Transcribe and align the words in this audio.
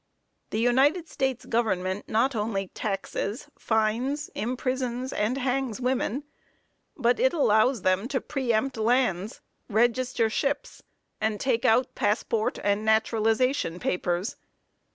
The 0.49 0.57
United 0.59 1.07
States 1.07 1.45
government 1.45 2.09
not 2.09 2.35
only 2.35 2.69
taxes, 2.69 3.47
fines, 3.59 4.31
imprisons 4.33 5.13
and 5.13 5.37
hangs 5.37 5.79
women, 5.79 6.23
but 6.97 7.19
it 7.19 7.33
allows 7.33 7.83
them 7.83 8.07
to 8.07 8.19
pre 8.19 8.51
empt 8.51 8.77
lands, 8.77 9.41
register 9.69 10.27
ships, 10.27 10.81
and 11.21 11.39
take 11.39 11.65
out 11.65 11.93
passport 11.93 12.57
and 12.63 12.83
naturalization 12.83 13.79
papers. 13.79 14.37